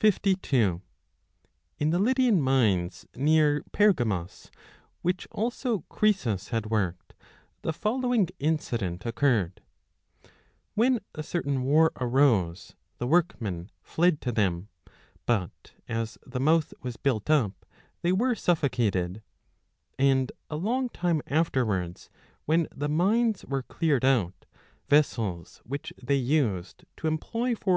[0.00, 0.82] 52
[1.78, 4.50] In the Lydian mines near Pergamos,
[5.02, 7.14] which also Croesus had worked,
[7.62, 9.62] the following incident occurred.
[10.74, 14.66] When a certain war arose the workmen fled to them;
[15.26, 17.64] but, as the 25 mouth was built up,
[18.02, 19.22] they were suffocated;
[19.96, 22.10] and a long time afterwards,
[22.46, 24.44] when the mines were cleared out,
[24.88, 27.74] vessels, which they used to employ for daily uses, such as jars 1